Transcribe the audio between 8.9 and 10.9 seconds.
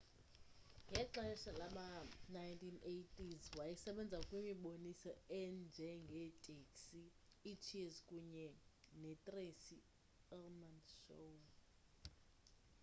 netracy ullman